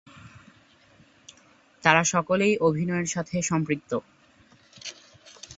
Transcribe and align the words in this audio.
তার 1.83 1.97
সকলেই 2.05 2.53
অভিনয়ের 2.59 3.07
সাথে 3.07 3.35
সম্পৃক্ত। 3.41 3.91